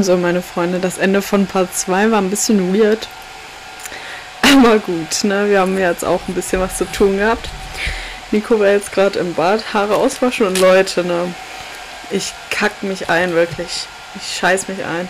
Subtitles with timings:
[0.00, 3.08] So, meine Freunde, das Ende von Part 2 war ein bisschen weird.
[4.42, 5.48] Aber gut, ne?
[5.50, 7.48] Wir haben jetzt auch ein bisschen was zu tun gehabt.
[8.30, 11.34] Nico war jetzt gerade im Bad, Haare auswaschen und Leute, ne?
[12.10, 13.86] Ich kack mich ein, wirklich.
[14.14, 15.08] Ich scheiß mich ein.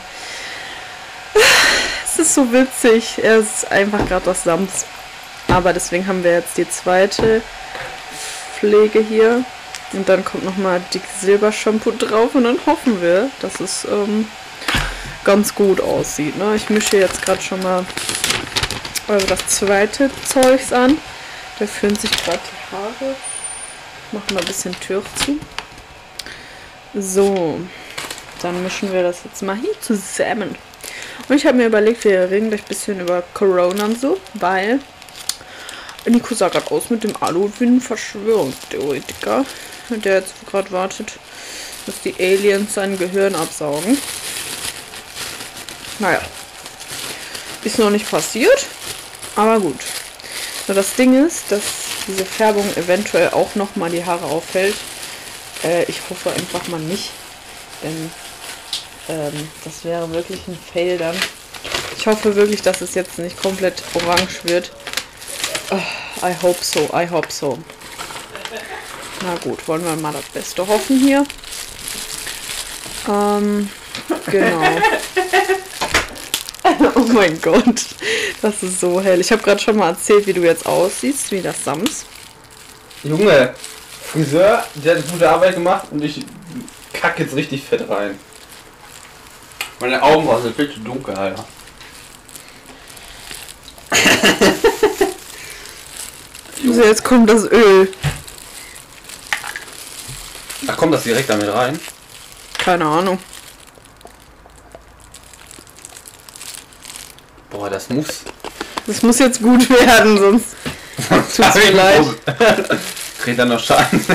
[2.07, 3.23] Es ist so witzig.
[3.23, 4.87] Er ist einfach gerade das Sams.
[5.49, 7.43] Aber deswegen haben wir jetzt die zweite
[8.59, 9.45] Pflege hier.
[9.93, 14.27] Und dann kommt nochmal die Silbershampoo drauf und dann hoffen wir, dass es ähm,
[15.29, 16.39] ganz gut aussieht.
[16.39, 16.57] Ne?
[16.57, 17.85] Ich mische jetzt gerade schon mal
[19.09, 20.97] also das zweite Zeugs an.
[21.59, 23.15] Da fühlen sich gerade die Haare.
[24.11, 25.39] Machen wir ein bisschen Tür zu.
[26.95, 27.61] So,
[28.41, 30.57] dann mischen wir das jetzt mal hier zusammen.
[31.29, 34.81] Und ich habe mir überlegt, wir reden gleich ein bisschen über Corona und so, weil
[36.07, 37.51] Nico sah gerade aus mit dem Alu
[37.81, 39.45] Verschwörungstheoretiker,
[39.91, 41.19] der jetzt gerade wartet,
[41.85, 43.99] dass die Aliens sein Gehirn absaugen.
[45.99, 46.21] Naja,
[47.65, 48.67] ist noch nicht passiert,
[49.35, 49.81] aber gut.
[50.67, 51.63] Nur das Ding ist, dass
[52.07, 54.77] diese Färbung eventuell auch nochmal die Haare aufhält.
[55.65, 57.11] Äh, ich hoffe einfach mal nicht,
[57.83, 58.11] denn
[59.09, 61.17] ähm, das wäre wirklich ein Fail dann.
[61.97, 64.71] Ich hoffe wirklich, dass es jetzt nicht komplett orange wird.
[65.71, 67.59] Oh, I hope so, I hope so.
[69.25, 71.27] Na gut, wollen wir mal das Beste hoffen hier.
[73.09, 73.69] Ähm,
[74.27, 74.63] genau.
[76.95, 77.87] oh mein Gott,
[78.43, 79.21] das ist so hell.
[79.21, 82.05] Ich habe gerade schon mal erzählt, wie du jetzt aussiehst, wie das Sams.
[83.03, 83.55] Junge,
[84.11, 86.25] Friseur, der hat gute Arbeit gemacht und ich
[86.93, 88.19] kack jetzt richtig fett rein.
[89.81, 91.45] Meine Augenbrauen sind viel zu dunkel, Alter.
[96.65, 97.89] So, jetzt kommt das Öl.
[100.67, 101.79] Ach, kommt das direkt damit rein?
[102.59, 103.19] Keine Ahnung.
[107.69, 108.07] Boah, das muss.
[108.87, 110.47] Das muss jetzt gut werden, sonst
[111.37, 112.03] tut's mir leid.
[113.23, 114.05] Kriegt dann noch Schaden.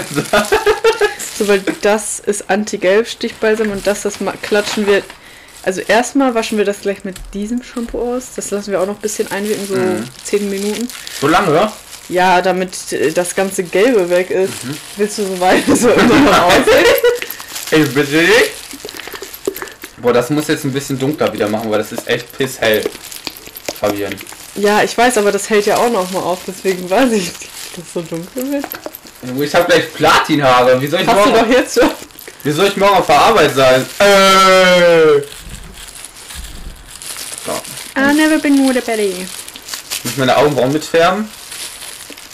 [1.35, 5.01] So, weil das ist Anti-Gelb-Stichbalsam und das, das klatschen wir.
[5.63, 8.25] Also erstmal waschen wir das gleich mit diesem Shampoo aus.
[8.35, 10.03] Das lassen wir auch noch ein bisschen einwirken, so Mhm.
[10.25, 10.87] 10 Minuten.
[11.19, 11.73] so lange, oder?
[12.09, 14.53] Ja, damit äh, das ganze Gelbe weg ist.
[14.95, 16.85] Willst du so weit so immer noch aussehen?
[17.71, 18.51] Ich bitte dich.
[19.97, 22.83] Boah, das muss jetzt ein bisschen dunkler wieder machen, weil das ist echt pisshell.
[23.83, 24.15] Fabian.
[24.55, 27.49] Ja, ich weiß, aber das hält ja auch noch mal auf, deswegen weiß ich nicht,
[27.75, 28.65] dass es so dunkel wird.
[29.41, 30.81] Ich hab gleich Platinhaare.
[30.81, 31.89] Wie soll ich Hast du morgen, doch jetzt schon.
[32.43, 33.85] wie soll ich morgen auf der Arbeit sein?
[33.99, 35.21] Äh.
[37.45, 37.51] So.
[37.97, 39.27] I never been more the Betty.
[40.03, 41.29] Muss ich meine Augenbrauen mitfärben?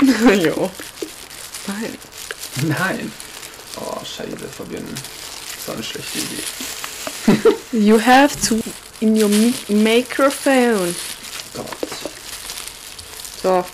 [0.43, 0.69] jo.
[1.67, 1.97] Nein.
[2.67, 3.11] Nein.
[3.77, 4.83] Oh, scheiße, Fabian.
[5.55, 7.55] Das war eine schlechte Idee.
[7.85, 8.59] You have to
[9.01, 10.93] in your mi microphone.
[11.53, 11.67] Gott.
[13.41, 13.65] So,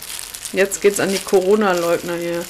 [0.54, 2.46] jetzt geht's an die Corona-Leugner hier.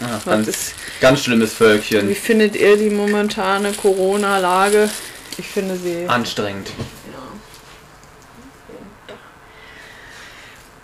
[0.00, 2.14] Was ganz, ist, ganz schlimmes wie Völkchen.
[2.14, 4.88] findet ihr die momentane Corona-Lage?
[5.36, 6.06] Ich finde sie.
[6.08, 6.70] Anstrengend.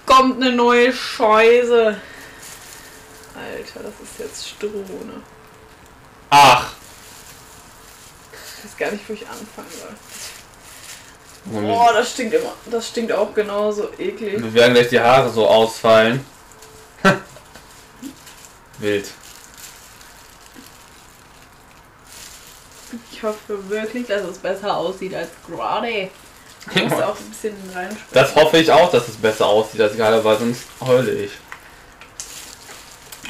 [0.07, 2.01] Kommt eine neue Scheiße.
[3.35, 4.69] Alter, das ist jetzt Stroh,
[5.05, 5.23] ne?
[6.31, 6.73] Ach.
[8.33, 9.91] Ich weiß gar nicht, wo ich anfangen soll.
[9.91, 10.36] Wir
[11.47, 12.53] Boah, das stinkt immer.
[12.67, 14.53] Das stinkt auch genauso eklig.
[14.55, 16.25] werden gleich die Haare so ausfallen.
[18.79, 19.07] Wild.
[23.13, 26.11] Ich hoffe wirklich, dass es besser aussieht als gerade.
[26.75, 28.09] Muss auch ein bisschen reinsprechen.
[28.13, 31.33] Das hoffe ich auch, dass es besser aussieht als gerade, weil sonst heule ich.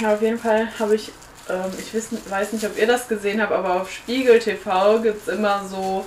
[0.00, 1.10] Ja, auf jeden Fall habe ich,
[1.48, 1.94] ähm, ich
[2.30, 6.06] weiß nicht, ob ihr das gesehen habt, aber auf Spiegel TV gibt es immer so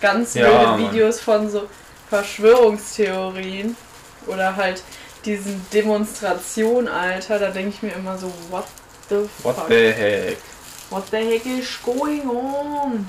[0.00, 0.90] ganz Ja, wilde Mann.
[0.92, 1.68] Videos von so
[2.10, 3.76] Verschwörungstheorien
[4.26, 4.82] oder halt
[5.24, 7.38] diesen Demonstration, Alter.
[7.38, 8.64] Da denke ich mir immer so, what
[9.08, 9.68] the What fuck?
[9.68, 10.38] the heck?
[10.90, 13.08] What the heck is going on?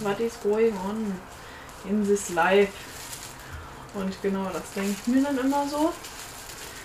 [0.00, 1.18] What is going on
[1.88, 2.72] in this life?
[3.94, 5.92] Und genau, das denke ich mir dann immer so.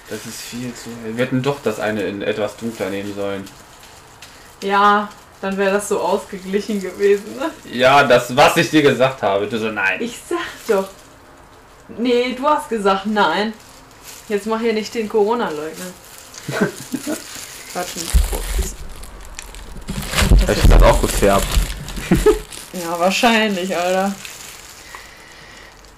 [0.09, 1.15] Das ist viel zu hell.
[1.17, 3.45] Wir hätten doch das eine in etwas dunkler nehmen sollen.
[4.61, 5.09] Ja,
[5.41, 7.51] dann wäre das so ausgeglichen gewesen, ne?
[7.71, 9.47] Ja, das, was ich dir gesagt habe.
[9.47, 10.01] Du so, nein.
[10.01, 10.89] Ich sag doch.
[11.97, 13.53] Nee, du hast gesagt nein.
[14.27, 15.85] Jetzt mach hier nicht den Corona-Leugner.
[17.71, 18.11] Quatsch nicht.
[20.41, 21.47] Ich hab das auch gefärbt.
[22.73, 24.13] Ja, wahrscheinlich, Alter.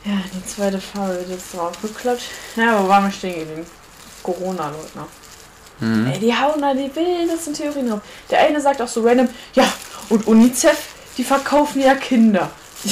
[0.06, 2.30] Ja, die zweite Farbe wird jetzt draufgeklatscht.
[2.56, 3.68] Ja, wo waren wir stehen geblieben?
[4.24, 5.07] Corona-Leugner.
[5.80, 6.08] Mhm.
[6.08, 8.02] Ey, die hauen da die wildesten Theorien rum.
[8.30, 9.64] Der eine sagt auch so random, ja,
[10.10, 10.78] und UNICEF,
[11.18, 12.50] die verkaufen ja Kinder.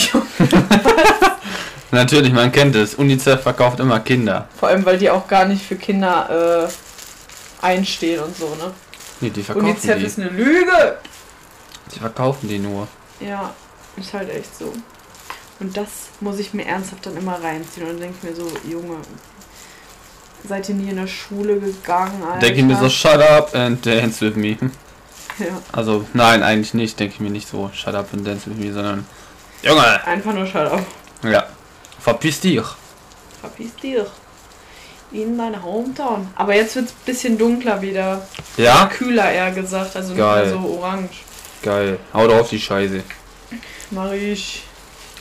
[1.92, 2.96] Natürlich, man kennt es.
[2.96, 4.48] UNICEF verkauft immer Kinder.
[4.60, 8.74] Vor allem, weil die auch gar nicht für Kinder äh, einstehen und so, ne?
[9.22, 10.06] Nee, die verkaufen UNICEF die.
[10.06, 10.98] ist eine Lüge!
[11.94, 12.88] Die verkaufen die nur.
[13.20, 13.54] Ja,
[13.96, 14.74] ist halt echt so.
[15.60, 15.88] Und das
[16.20, 18.98] muss ich mir ernsthaft dann immer reinziehen und denke mir so, Junge,
[20.48, 22.40] seid ihr nie in der Schule gegangen, Alter?
[22.40, 24.58] Denke ich mir so, shut up and dance with me.
[25.40, 27.00] Ja, Also, nein, eigentlich nicht.
[27.00, 29.06] Denke ich mir nicht so, shut up and dance with me, sondern.
[29.62, 30.04] Junge!
[30.08, 30.84] einfach nur shut up.
[31.22, 31.46] Ja.
[32.00, 32.64] Verpiss dich.
[33.40, 34.02] Verpiss dich.
[35.12, 36.28] In deine Hometown.
[36.36, 38.28] Aber jetzt wird es ein bisschen dunkler wieder.
[38.58, 38.88] Ja?
[38.88, 40.46] Kühler eher gesagt, also nicht Geil.
[40.48, 41.10] mehr so orange.
[41.62, 42.00] Geil.
[42.16, 43.04] Hau drauf die Scheiße.
[43.92, 44.64] Mach ich.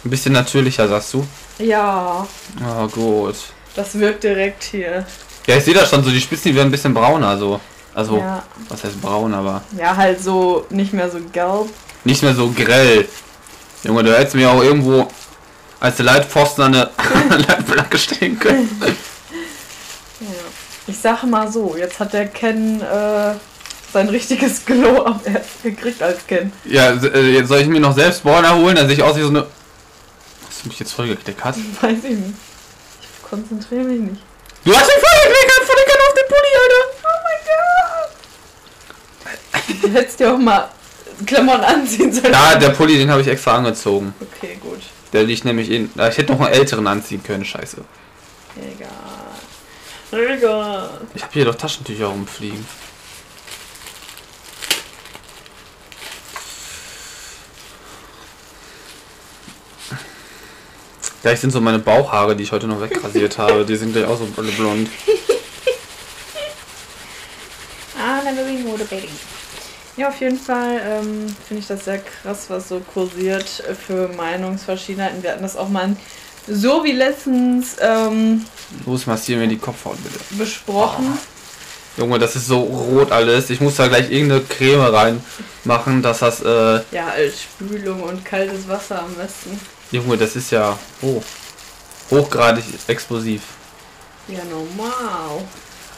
[0.03, 1.27] Ein bisschen natürlicher, sagst du?
[1.59, 2.27] Ja,
[2.67, 3.37] Oh, gut.
[3.76, 5.06] Das wirkt direkt hier.
[5.46, 6.11] Ja, ich sehe das schon so.
[6.11, 7.61] Die Spitzen, die werden ein bisschen brauner, so.
[7.94, 8.43] Also, Ja.
[8.69, 11.69] was heißt braun, aber ja, halt so nicht mehr so gelb.
[12.05, 13.08] nicht mehr so grell.
[13.84, 15.08] Junge, du hättest mir auch irgendwo
[15.81, 16.90] als Leitpfosten an der
[17.31, 18.69] Leitplanke stehen können.
[20.20, 20.26] Ja.
[20.88, 23.34] Ich sage mal so, jetzt hat der Ken äh,
[23.93, 26.52] sein richtiges Glow up erst gekriegt als Ken.
[26.64, 29.22] Ja, äh, jetzt soll ich mir noch selbst Spawner holen, dann sehe ich aus wie
[29.22, 29.46] so eine.
[30.49, 31.56] Hast du mich jetzt vollgeklickert?
[31.81, 32.34] Weiß ich nicht.
[33.28, 34.23] Konzentriere mich nicht.
[34.64, 36.82] Du hast vollgeklickert von der Kanne auf den Pulli, Alter!
[39.82, 40.69] Du hättest dir auch mal
[41.25, 42.32] Klamotten anziehen sollen.
[42.32, 44.14] Ja, der Pulli, den habe ich extra angezogen.
[44.20, 44.81] Okay, gut.
[45.12, 45.90] Der liegt nämlich in.
[45.94, 47.78] Ich hätte noch einen älteren anziehen können, scheiße.
[48.56, 50.37] Egal.
[50.37, 50.90] Egal.
[51.14, 52.67] Ich habe hier doch Taschentücher rumfliegen.
[61.26, 64.17] Gleich sind so meine Bauchhaare, die ich heute noch wegrasiert habe, die sind gleich auch
[64.17, 64.88] so alle blond.
[67.99, 69.11] Ah, Memory Motivating.
[69.96, 73.49] Ja, auf jeden Fall ähm, finde ich das sehr krass, was so kursiert
[73.84, 75.20] für Meinungsverschiedenheiten.
[75.25, 75.96] Wir hatten das auch mal
[76.46, 78.44] so wie letztens ähm,
[78.84, 80.20] Los, massier mir die Kopfhaut bitte.
[80.38, 81.19] besprochen.
[81.96, 83.50] Junge, das ist so rot alles.
[83.50, 88.69] Ich muss da gleich irgendeine Creme reinmachen, dass das, äh, Ja, als Spülung und kaltes
[88.69, 89.58] Wasser am besten.
[89.93, 91.23] Junge, das ist ja hoch.
[92.11, 93.43] Hochgradig explosiv.
[94.29, 95.44] Ja, normal.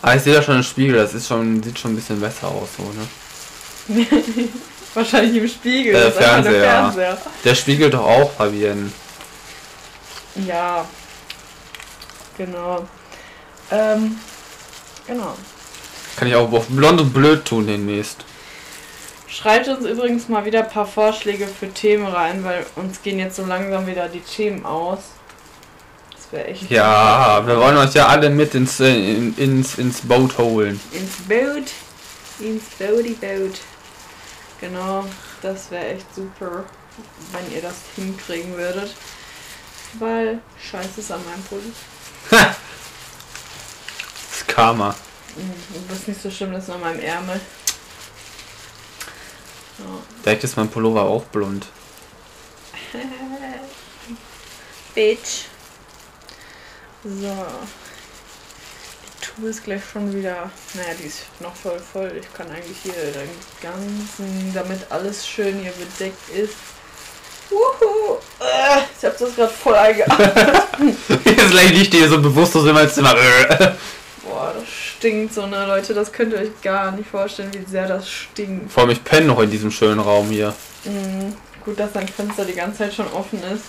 [0.02, 2.49] Ah, ich sehe da schon einen Spiegel, das ist schon, sieht schon ein bisschen besser
[2.49, 4.06] aus, so, ne?
[4.94, 5.94] Wahrscheinlich im Spiegel.
[5.94, 6.62] Äh, einfach der Fernseher.
[6.62, 7.19] Fernseher.
[7.44, 8.90] Der spiegelt doch auch, Fabienne.
[10.46, 10.87] Ja.
[12.37, 12.87] Genau.
[13.70, 14.17] Ähm,
[15.06, 15.34] genau.
[16.17, 18.25] Kann ich auch auf blond und blöd tun demnächst.
[19.28, 23.36] Schreibt uns übrigens mal wieder ein paar Vorschläge für Themen rein, weil uns gehen jetzt
[23.36, 25.00] so langsam wieder die Themen aus.
[26.12, 26.70] Das wäre echt.
[26.70, 30.80] Ja, wir wollen euch ja alle mit ins, äh, in, ins, ins Boot holen.
[30.92, 31.70] Ins Boot.
[32.40, 33.58] Ins Boaty Boot.
[34.60, 35.04] Genau,
[35.42, 36.64] das wäre echt super,
[37.32, 38.94] wenn ihr das hinkriegen würdet.
[39.98, 40.40] Weil
[40.70, 41.72] Scheiße ist an meinem Pulli.
[42.31, 42.56] Das
[44.38, 44.94] ist Karma.
[45.36, 45.52] Mhm,
[45.88, 47.40] Das ist nicht so schlimm, das ist an meinem Ärmel.
[50.28, 51.64] Direkt ist mein Pullover auch blond.
[54.94, 55.46] Bitch.
[57.02, 57.46] So.
[59.02, 60.50] Die Tube ist gleich schon wieder.
[60.75, 62.12] Naja, die ist noch voll voll.
[62.20, 63.30] Ich kann eigentlich hier den
[63.62, 66.56] ganzen, damit alles schön hier bedeckt ist.
[67.48, 68.19] Wuhu!
[68.38, 70.94] Äh, ich hab das gerade voll eingeatmet.
[71.24, 73.17] Jetzt gleich liegt ihr so bewusstlos in meinem Zimmer.
[74.98, 75.94] Stinkt so, ne, Leute.
[75.94, 78.72] Das könnt ihr euch gar nicht vorstellen, wie sehr das stinkt.
[78.72, 80.52] Vor allem, ich penne noch in diesem schönen Raum hier.
[80.84, 81.36] Mhm.
[81.64, 83.64] Gut, dass dein Fenster die ganze Zeit schon offen ist.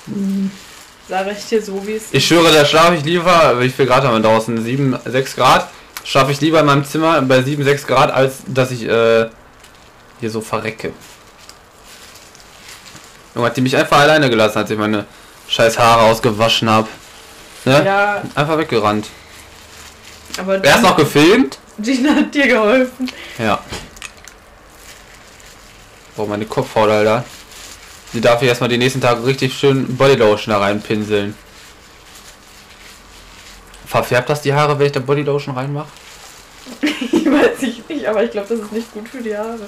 [1.08, 4.04] Sag ich dir so, wie es Ich schwöre, da schlafe ich lieber, wie viel Grad
[4.04, 4.64] haben wir draußen?
[4.64, 5.68] 7, 6 Grad?
[6.04, 9.28] Schlafe ich lieber in meinem Zimmer bei 7, 6 Grad, als dass ich äh,
[10.20, 10.94] hier so verrecke.
[13.36, 15.06] Junge, hat die mich einfach alleine gelassen, als ich meine
[15.48, 16.88] scheiß Haare ausgewaschen habe.
[17.66, 17.84] Ne?
[17.86, 19.08] Ja, Einfach weggerannt.
[20.40, 21.60] Aber Erst noch gefilmt?
[21.80, 23.12] Gina hat dir geholfen.
[23.38, 23.60] Ja.
[26.16, 27.24] Boah, meine Kopfhaut, Alter.
[28.14, 31.36] Die darf ich erstmal die nächsten Tage richtig schön Bodylotion da reinpinseln.
[33.86, 35.88] Verfärbt das die Haare, wenn ich da Bodylotion reinmache?
[37.12, 39.68] Ich weiß ich nicht, aber ich glaube, das ist nicht gut für die Haare.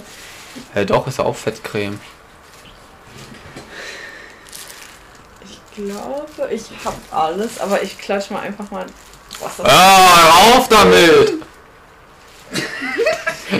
[0.74, 2.00] Ja, doch, ist ja auch Fettcreme.
[5.44, 8.86] Ich glaube, ich habe alles, aber ich klatsch mal einfach mal
[9.42, 9.66] Wasser.
[9.66, 11.34] Ah, auf damit!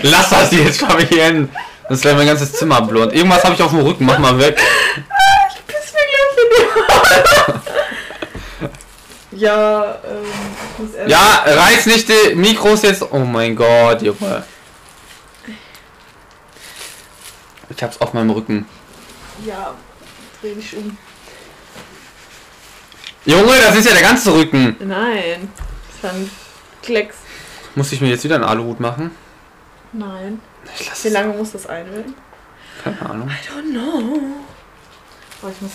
[0.02, 1.48] Lass das jetzt, Fabienne!
[1.88, 3.12] Das wäre mein ganzes Zimmer blond.
[3.12, 4.58] Irgendwas habe ich auf dem Rücken, mach mal weg.
[5.50, 6.48] Ich piss mir gleich in
[9.30, 9.42] die.
[9.44, 10.24] Ja, ähm,
[10.72, 13.02] ich muss erst Ja, reiß nicht die Mikros jetzt.
[13.10, 14.44] Oh mein Gott, Junge.
[17.68, 18.66] Ich hab's auf meinem Rücken.
[19.44, 19.74] Ja,
[20.40, 20.96] dreh dich um.
[23.24, 24.76] Junge, das ist ja der ganze Rücken.
[24.80, 25.50] Nein.
[26.02, 26.30] Ein
[26.82, 27.16] Klecks.
[27.74, 29.12] Muss ich mir jetzt wieder einen Aluhut machen?
[29.92, 30.40] Nein.
[30.78, 32.14] Ich lass Wie lange muss das einwählen?
[32.82, 33.28] Keine Ahnung.
[33.28, 34.20] I don't know.
[35.42, 35.72] Oh, ich muss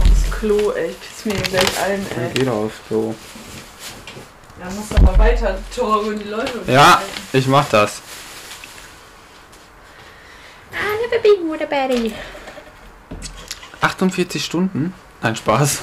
[0.00, 0.90] aufs Klo, ey.
[0.90, 2.30] Ich piss mir gleich ein, ey.
[2.34, 3.14] Geh doch aufs Klo.
[4.58, 6.52] Ja, muss aber weiter Tor und die Leute.
[6.66, 7.04] Ja, unterhalten.
[7.32, 8.02] ich mach das.
[10.72, 12.12] I never been with a Betty.
[13.80, 14.94] 48 Stunden?
[15.22, 15.80] Nein, Spaß.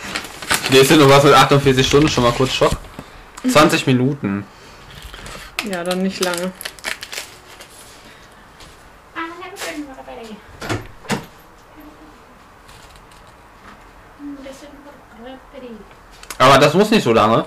[0.64, 2.76] ich lese nur was mit 48 Stunden, schon mal kurz Schock.
[3.50, 4.44] 20 Minuten.
[5.70, 6.52] Ja, dann nicht lange.
[16.38, 17.44] Aber das muss nicht so lange.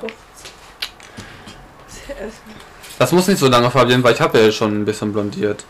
[2.98, 5.64] Das muss nicht so lange, Fabian, weil ich habe ja schon ein bisschen blondiert.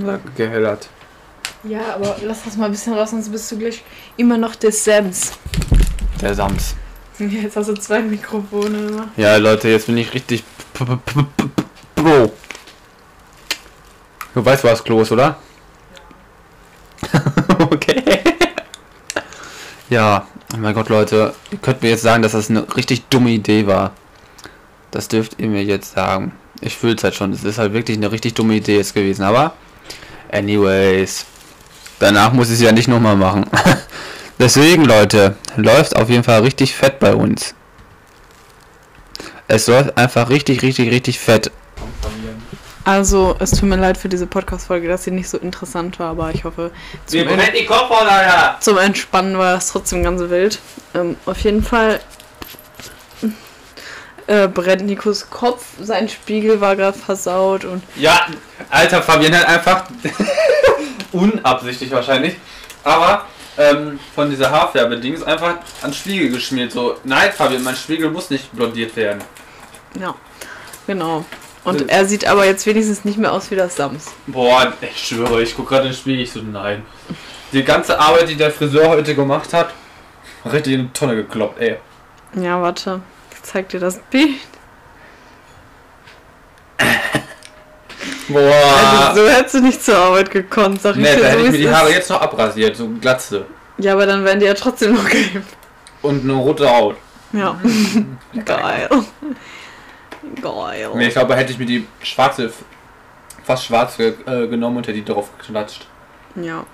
[0.00, 0.88] Oder gehellert.
[1.64, 3.82] Ja, aber lass das mal ein bisschen raus, sonst bist du gleich
[4.16, 5.32] immer noch der Sams.
[6.20, 6.74] Der Sams.
[7.42, 9.08] Jetzt hast du zwei Mikrofone immer.
[9.16, 10.42] Ja, Leute, jetzt bin ich richtig
[11.94, 12.32] Pro.
[14.34, 15.36] Du weißt, was Klo ist, oder?
[17.70, 18.02] okay.
[19.90, 23.30] Ja, oh mein Gott, Leute, ihr könnt mir jetzt sagen, dass das eine richtig dumme
[23.30, 23.92] Idee war.
[24.90, 26.32] Das dürft ihr mir jetzt sagen.
[26.60, 27.32] Ich fühle es halt schon.
[27.32, 29.22] Es ist halt wirklich eine richtig dumme Idee jetzt gewesen.
[29.22, 29.52] Aber,
[30.30, 31.26] anyways.
[31.98, 33.44] Danach muss ich es ja nicht nochmal machen.
[34.42, 37.54] Deswegen, Leute, läuft auf jeden Fall richtig fett bei uns.
[39.46, 41.52] Es läuft einfach richtig, richtig, richtig fett.
[42.82, 46.32] Also, es tut mir leid für diese Podcast-Folge, dass sie nicht so interessant war, aber
[46.34, 46.72] ich hoffe,
[47.06, 48.56] zum, en die Kopfhörer, Alter!
[48.58, 50.58] zum Entspannen war es trotzdem ganz wild.
[50.92, 52.00] Ähm, auf jeden Fall
[54.26, 58.26] äh, brennt Nikos Kopf, sein Spiegel war gerade versaut und Ja,
[58.70, 59.84] alter, Fabian hat einfach
[61.12, 62.34] unabsichtlich wahrscheinlich,
[62.82, 63.26] aber
[63.58, 66.72] ähm, von dieser Haarfärbe-Dings einfach an Spiegel geschmiert.
[66.72, 69.22] So, nein, Fabian, mein Spiegel muss nicht blondiert werden.
[70.00, 70.14] ja,
[70.86, 71.24] genau.
[71.64, 71.92] Und Äh.
[71.94, 74.06] er sieht aber jetzt wenigstens nicht mehr aus wie das Sams.
[74.26, 76.84] Boah, ich schwöre, ich guck gerade in den Spiegel, ich so, nein.
[77.52, 79.68] Die ganze Arbeit, die der Friseur heute gemacht hat,
[80.50, 81.76] richtig in eine Tonne gekloppt, ey.
[82.34, 83.00] Ja, warte,
[83.32, 84.30] ich zeig dir das Bild.
[88.32, 89.08] Boah.
[89.08, 91.42] Also, so hättest du nicht zur Arbeit gekonnt, sag ich ne, dir da so, hätte
[91.42, 93.46] ich mir die Haare jetzt noch abrasiert, so glatze.
[93.78, 95.42] Ja, aber dann wären die ja trotzdem noch gelb.
[96.02, 96.96] Und eine rote Haut.
[97.32, 97.58] Ja.
[98.44, 98.88] Geil.
[100.40, 100.90] Geil.
[100.94, 102.52] Nee, ich glaube, hätte ich mir die schwarze,
[103.44, 105.86] fast schwarze äh, genommen und hätte die drauf geklatscht.
[106.36, 106.64] Ja.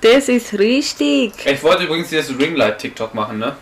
[0.00, 1.32] Das ist richtig.
[1.44, 3.56] Ich wollte übrigens dieses Ringlight-TikTok machen, ne?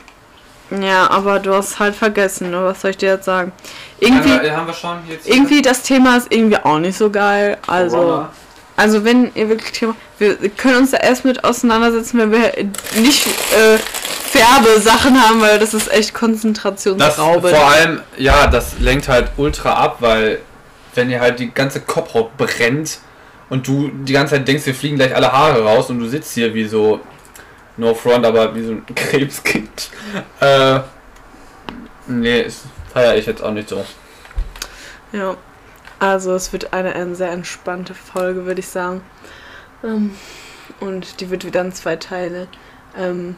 [0.83, 2.65] Ja, aber du hast halt vergessen, ne?
[2.65, 3.53] Was soll ich dir jetzt sagen?
[3.53, 5.29] Haben Irgendwie, wir, haben wir schon jetzt.
[5.29, 7.59] irgendwie das Thema ist irgendwie auch nicht so geil.
[7.67, 8.31] Also, Corona.
[8.77, 12.53] also wenn ihr wirklich Thema, wir können uns da erst mit auseinandersetzen, wenn wir
[13.01, 13.79] nicht äh,
[14.35, 17.51] Färbesachen haben, weil das ist echt Konzentrationsraube.
[17.51, 20.41] vor allem, ja, das lenkt halt ultra ab, weil
[20.95, 22.99] wenn dir halt die ganze Kopfhaut brennt
[23.49, 26.35] und du die ganze Zeit denkst, wir fliegen gleich alle Haare raus und du sitzt
[26.35, 27.01] hier wie so,
[27.77, 29.91] no front, aber wie so ein Krebskind.
[30.41, 30.81] Äh,
[32.07, 32.63] nee, das
[32.93, 33.85] feiere ich jetzt auch nicht so.
[35.13, 35.37] Ja,
[35.99, 39.03] also es wird eine, eine sehr entspannte Folge, würde ich sagen.
[39.83, 40.15] Ähm,
[40.81, 42.49] und die wird wieder in zwei Teile
[42.97, 43.37] ähm,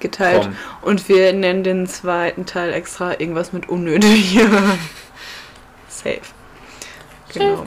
[0.00, 0.44] geteilt.
[0.44, 0.56] Komm.
[0.82, 4.38] Und wir nennen den zweiten Teil extra irgendwas mit unnötig.
[5.88, 6.20] Safe.
[7.32, 7.66] Genau.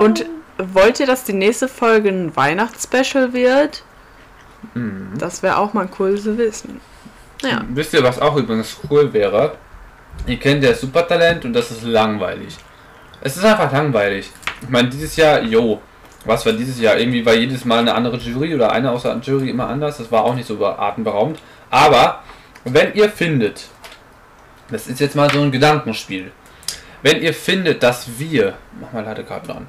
[0.00, 0.26] Und
[0.58, 3.84] wollt ihr, dass die nächste Folge ein Weihnachtsspecial wird?
[4.74, 5.12] Mhm.
[5.18, 6.80] Das wäre auch mal cool zu wissen.
[7.42, 7.64] Ja.
[7.68, 9.56] Wisst ihr, was auch übrigens cool wäre?
[10.26, 12.56] Ihr kennt ja Supertalent und das ist langweilig.
[13.20, 14.30] Es ist einfach langweilig.
[14.62, 15.80] Ich meine, dieses Jahr, jo,
[16.24, 16.96] was war dieses Jahr?
[16.98, 19.98] Irgendwie war jedes Mal eine andere Jury oder eine außer der Jury immer anders.
[19.98, 21.38] Das war auch nicht so atemberaubend.
[21.70, 22.22] Aber,
[22.64, 23.66] wenn ihr findet,
[24.70, 26.32] das ist jetzt mal so ein Gedankenspiel,
[27.02, 29.66] wenn ihr findet, dass wir, mach mal Ladekabel dran,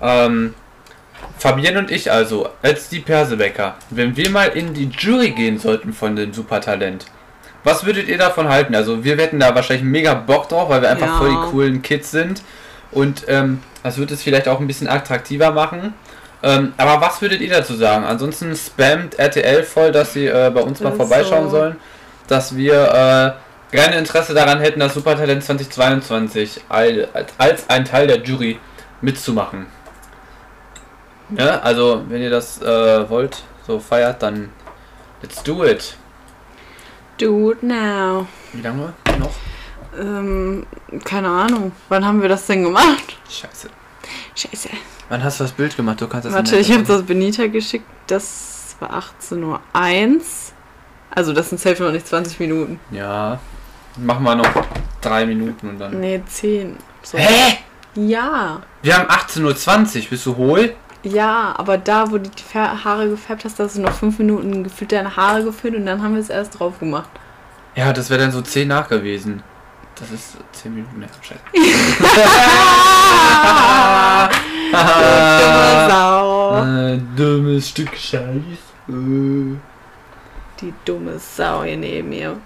[0.00, 0.54] ähm,
[1.38, 5.92] Fabienne und ich also, als die Persebecker, wenn wir mal in die Jury gehen sollten
[5.92, 7.06] von dem Supertalent,
[7.64, 8.74] was würdet ihr davon halten?
[8.74, 11.18] Also wir hätten da wahrscheinlich mega Bock drauf, weil wir einfach Ja.
[11.18, 12.42] voll die coolen Kids sind.
[12.92, 15.92] Und ähm, das wird es vielleicht auch ein bisschen attraktiver machen.
[16.42, 18.04] Ähm, aber was würdet ihr dazu sagen?
[18.04, 21.56] Ansonsten spammt RTL voll, dass sie äh, bei uns mal ist vorbeischauen so.
[21.56, 21.76] sollen.
[22.28, 23.34] Dass wir
[23.72, 28.58] äh, gerne Interesse daran hätten, das Supertalent 2022 all- als, als ein Teil der Jury
[29.00, 29.66] mitzumachen.
[31.30, 34.50] Ja, also wenn ihr das äh, wollt, so feiert, dann
[35.22, 35.96] let's do it.
[37.18, 38.26] Do it now.
[38.52, 39.30] Wie lange noch?
[39.98, 40.66] Ähm,
[41.04, 41.72] keine Ahnung.
[41.88, 43.18] Wann haben wir das denn gemacht?
[43.28, 43.70] Scheiße.
[44.34, 44.68] Scheiße.
[45.08, 46.00] Wann hast du das Bild gemacht?
[46.00, 47.86] Du kannst das Warte, ich habe das Benita geschickt.
[48.06, 49.60] Das war 18.01 Uhr.
[51.10, 52.78] Also das sind safe noch nicht 20 Minuten.
[52.90, 53.40] Ja.
[53.96, 54.50] Machen wir noch
[55.00, 55.98] drei Minuten und dann.
[55.98, 56.76] Nee, 10.
[57.02, 57.16] So.
[57.16, 57.58] Hä?
[57.94, 58.60] Ja.
[58.82, 59.42] Wir haben 18.20
[60.02, 60.10] Uhr.
[60.10, 60.74] Bist du hohl?
[61.06, 64.90] Ja, aber da, wo du die Haare gefärbt hast, hast du noch 5 Minuten gefühlt
[64.90, 67.08] deine Haare gefüllt und dann haben wir es erst drauf gemacht.
[67.76, 69.44] Ja, das wäre dann so 10 nach gewesen.
[69.94, 70.98] Das ist 10 Minuten.
[70.98, 71.40] Ne, scheiße.
[74.72, 76.64] Dumme Sau.
[76.64, 78.22] Äh, dummes Stück Scheiß.
[78.88, 79.56] Äh.
[80.60, 82.36] Die dumme Sau hier neben mir.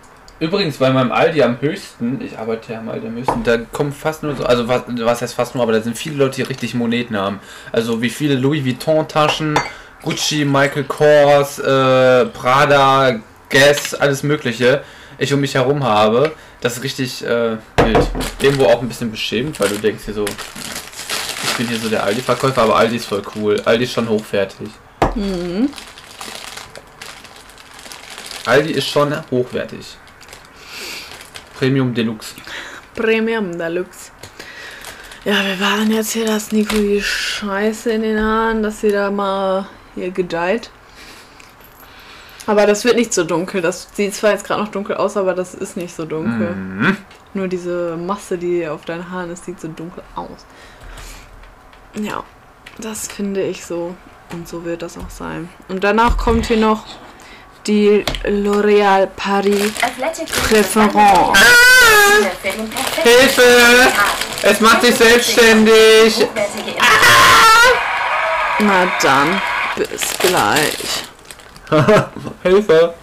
[0.41, 3.93] Übrigens, bei meinem Aldi am höchsten, ich arbeite ja am Aldi am höchsten, da kommen
[3.93, 6.43] fast nur so, also was, was heißt fast nur, aber da sind viele Leute, die
[6.43, 7.41] richtig Moneten haben.
[7.73, 9.61] Also wie viele Louis Vuitton Taschen,
[10.01, 13.21] Gucci, Michael Kors, äh, Prada,
[13.51, 14.83] Guess, alles mögliche,
[15.19, 16.33] ich um mich herum habe.
[16.63, 18.11] Das ist richtig äh, wild.
[18.41, 22.03] Irgendwo auch ein bisschen beschämend, weil du denkst hier so, ich bin hier so der
[22.05, 23.61] Aldi-Verkäufer, aber Aldi ist voll cool.
[23.67, 24.71] Aldi ist schon hochwertig.
[25.15, 25.69] Mhm.
[28.47, 29.99] Aldi ist schon hochwertig.
[31.61, 32.37] Premium Deluxe.
[32.95, 34.12] Premium Deluxe.
[35.26, 39.11] Ja, wir waren jetzt hier, dass Nico die Scheiße in den Haaren, dass sie da
[39.11, 40.71] mal hier gedeiht.
[42.47, 43.61] Aber das wird nicht so dunkel.
[43.61, 46.55] Das sieht zwar jetzt gerade noch dunkel aus, aber das ist nicht so dunkel.
[46.55, 46.97] Mhm.
[47.35, 50.47] Nur diese Masse, die auf deinen Haaren ist, sieht so dunkel aus.
[52.00, 52.25] Ja,
[52.79, 53.95] das finde ich so.
[54.33, 55.50] Und so wird das auch sein.
[55.69, 56.87] Und danach kommt hier noch
[57.67, 59.73] die L'Oréal Paris
[60.49, 61.38] Préférence.
[63.02, 63.93] Hilfe!
[64.43, 66.26] Es macht sich selbstständig!
[68.59, 69.40] Na dann,
[69.76, 71.05] bis gleich.
[72.43, 72.95] Hilfe!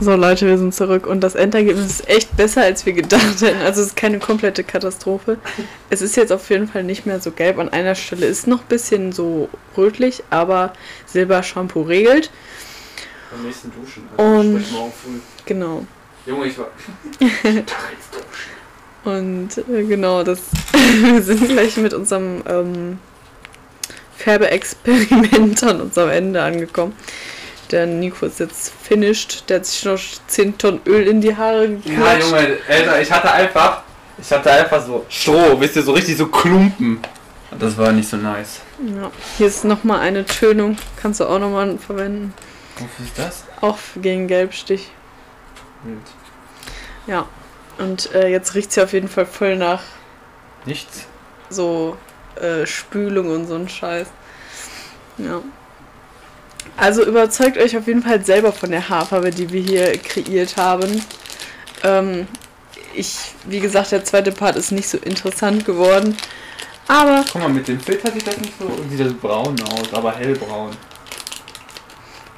[0.00, 3.60] So Leute, wir sind zurück und das Endergebnis ist echt besser, als wir gedacht hätten.
[3.62, 5.38] Also es ist keine komplette Katastrophe.
[5.88, 7.58] Es ist jetzt auf jeden Fall nicht mehr so gelb.
[7.58, 10.72] An einer Stelle ist noch ein bisschen so rötlich, aber
[11.06, 12.30] Silbershampoo regelt.
[13.42, 14.04] Nächsten Duschen.
[14.16, 15.18] Und- sprich morgen früh.
[15.46, 15.84] Genau.
[16.26, 16.68] Junge, ich war.
[19.04, 20.40] Und äh, genau, das
[20.72, 22.98] wir sind gleich mit unserem ähm,
[24.16, 26.94] Färbeexperiment an unserem Ende angekommen.
[27.70, 29.48] Der Nico ist jetzt finished.
[29.48, 32.30] Der hat sich noch 10 Tonnen Öl in die Haare Ja, geklatscht.
[32.30, 33.82] Junge, Alter, ich hatte einfach.
[34.16, 37.00] Ich hatte einfach so Stroh, wisst ihr, so richtig so Klumpen.
[37.58, 38.60] Das war nicht so nice.
[38.80, 39.10] Ja.
[39.36, 40.76] Hier ist nochmal eine Tönung.
[41.00, 42.32] Kannst du auch nochmal verwenden.
[42.78, 43.44] Wofür ist das?
[43.60, 44.90] Auch gegen Gelbstich.
[47.06, 47.26] Ja.
[47.78, 49.82] Und äh, jetzt riecht sie auf jeden Fall voll nach
[50.64, 51.06] Nichts.
[51.50, 51.96] so
[52.40, 54.06] äh, Spülung und so ein Scheiß.
[55.18, 55.40] Ja.
[56.76, 61.02] Also überzeugt euch auf jeden Fall selber von der Haarfarbe, die wir hier kreiert haben.
[61.82, 62.26] Ähm,
[62.94, 66.16] ich, wie gesagt, der zweite Part ist nicht so interessant geworden.
[66.86, 68.70] Aber Guck mal, mit dem Filter sieht das nicht so.
[68.90, 70.70] Sieht das braun aus, aber hellbraun.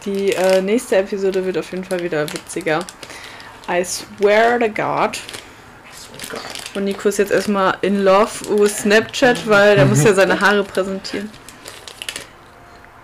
[0.06, 2.80] Die äh, nächste Episode wird auf jeden Fall wieder witziger.
[3.68, 5.18] I swear to God.
[6.74, 10.62] Und Nico ist jetzt erstmal in love with Snapchat, weil der muss ja seine Haare
[10.62, 11.30] präsentieren.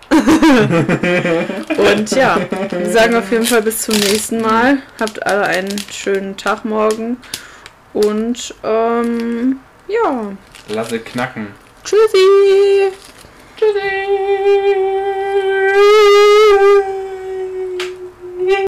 [0.13, 2.37] Und ja,
[2.69, 4.77] wir sagen auf jeden Fall bis zum nächsten Mal.
[4.99, 7.17] Habt alle einen schönen Tag morgen.
[7.93, 10.31] Und ähm, ja,
[10.69, 11.47] Lasse knacken.
[11.83, 12.93] tschüssi.
[13.57, 13.93] Tschüssi.